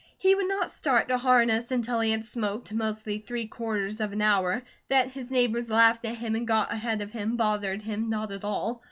He 0.17 0.33
would 0.33 0.47
not 0.47 0.71
start 0.71 1.09
to 1.09 1.17
harness 1.19 1.69
until 1.69 1.99
he 1.99 2.09
had 2.09 2.25
smoked, 2.25 2.73
mostly 2.73 3.19
three 3.19 3.45
quarters 3.45 4.01
of 4.01 4.11
an 4.13 4.21
hour. 4.23 4.63
That 4.89 5.11
his 5.11 5.29
neighbours 5.29 5.69
laughed 5.69 6.05
at 6.05 6.15
him 6.15 6.33
and 6.33 6.47
got 6.47 6.73
ahead 6.73 7.03
of 7.03 7.11
him 7.13 7.37
bothered 7.37 7.83
him 7.83 8.09
not 8.09 8.31
at 8.31 8.43
all. 8.43 8.79